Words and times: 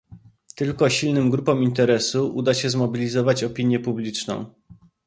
Tylko 0.55 0.89
silnym 0.89 1.29
grupom 1.29 1.63
interesu 1.63 2.31
uda 2.35 2.53
się 2.53 2.69
zmobilizować 2.69 3.43
opinię 3.43 3.79
publiczną 3.79 4.45